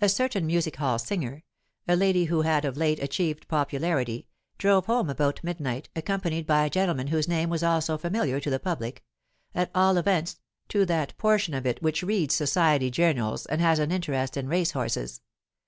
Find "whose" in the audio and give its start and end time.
7.08-7.26